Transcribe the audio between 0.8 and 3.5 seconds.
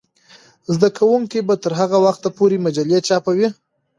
کوونکې به تر هغه وخته پورې مجلې چاپوي.